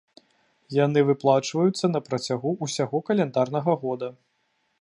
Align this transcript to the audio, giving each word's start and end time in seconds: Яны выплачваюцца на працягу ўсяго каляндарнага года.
Яны 0.85 1.03
выплачваюцца 1.09 1.85
на 1.95 2.03
працягу 2.07 2.57
ўсяго 2.65 3.05
каляндарнага 3.11 3.81
года. 3.87 4.15